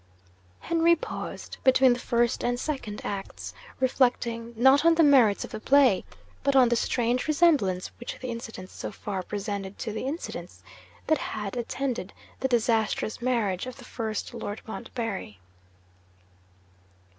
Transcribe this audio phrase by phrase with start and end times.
[0.61, 5.59] Henry paused between the First and Second Acts; reflecting, not on the merits of the
[5.59, 6.03] play,
[6.41, 10.63] but on the strange resemblance which the incidents so far presented to the incidents
[11.05, 15.37] that had attended the disastrous marriage of the first Lord Montbarry.